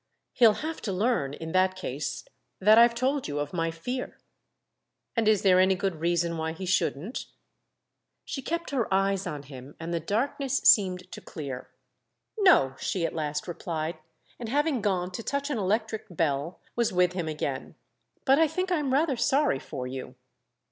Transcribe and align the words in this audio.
"He'll 0.33 0.53
have 0.65 0.81
to 0.81 0.91
learn 0.91 1.35
in 1.35 1.51
that 1.51 1.75
case 1.75 2.23
that 2.59 2.79
I've 2.79 2.95
told 2.95 3.27
you 3.27 3.37
of 3.37 3.53
my 3.53 3.69
fear." 3.69 4.17
"And 5.15 5.27
is 5.27 5.43
there 5.43 5.59
any 5.59 5.75
good 5.75 5.97
reason 5.97 6.39
why 6.39 6.53
he 6.53 6.65
shouldn't?" 6.65 7.27
She 8.25 8.41
kept 8.41 8.71
her 8.71 8.91
eyes 8.91 9.27
on 9.27 9.43
him 9.43 9.75
and 9.79 9.93
the 9.93 9.99
darkness 9.99 10.57
seemed 10.57 11.11
to 11.11 11.21
clear. 11.21 11.69
"No!" 12.39 12.73
she 12.79 13.05
at 13.05 13.13
last 13.13 13.47
replied, 13.47 13.99
and, 14.39 14.49
having 14.49 14.81
gone 14.81 15.11
to 15.11 15.21
touch 15.21 15.51
an 15.51 15.59
electric 15.59 16.07
bell, 16.09 16.59
was 16.75 16.91
with 16.91 17.13
him 17.13 17.27
again. 17.27 17.75
"But 18.25 18.39
I 18.39 18.47
think 18.47 18.71
I'm 18.71 18.91
rather 18.95 19.17
sorry 19.17 19.59
for 19.59 19.85
you." 19.85 20.15